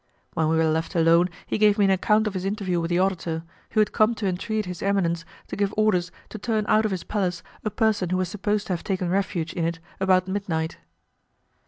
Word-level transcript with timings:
When 0.33 0.47
we 0.47 0.57
were 0.57 0.63
left 0.63 0.95
alone 0.95 1.29
he 1.45 1.59
gave 1.59 1.77
me 1.77 1.85
an 1.85 1.91
account 1.91 2.25
of 2.25 2.33
his 2.33 2.43
interview 2.43 2.81
with 2.81 2.89
the 2.89 2.97
auditor, 2.97 3.43
who 3.69 3.79
had 3.81 3.91
come 3.91 4.15
to 4.15 4.25
entreat 4.25 4.65
his 4.65 4.81
eminence 4.81 5.25
to 5.49 5.55
give 5.55 5.75
orders 5.77 6.11
to 6.29 6.39
turn 6.39 6.65
out 6.67 6.85
of 6.85 6.89
his 6.91 7.03
palace 7.03 7.43
a 7.63 7.69
person 7.69 8.09
who 8.09 8.17
was 8.17 8.27
supposed 8.27 8.65
to 8.65 8.73
have 8.73 8.83
taken 8.83 9.09
refuge 9.11 9.53
in 9.53 9.63
it 9.63 9.77
about 9.99 10.27
midnight. 10.27 10.77